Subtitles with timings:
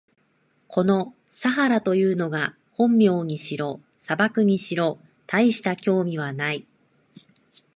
[0.67, 6.65] このサハラというのが本名にしろ、砂漠にしろ、たいして興味はない。